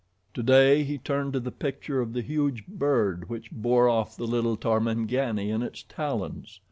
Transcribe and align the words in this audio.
Today 0.33 0.81
he 0.83 0.97
turned 0.97 1.33
to 1.33 1.39
the 1.39 1.51
picture 1.51 2.01
of 2.01 2.13
the 2.13 2.23
huge 2.23 2.65
bird 2.65 3.29
which 3.29 3.51
bore 3.51 3.87
off 3.87 4.17
the 4.17 4.25
little 4.25 4.57
Tarmangani 4.57 5.51
in 5.51 5.61
its 5.61 5.83
talons. 5.83 6.59